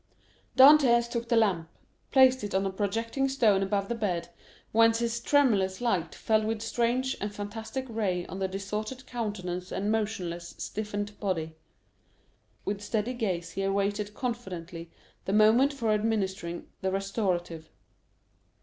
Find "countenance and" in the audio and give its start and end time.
9.05-9.91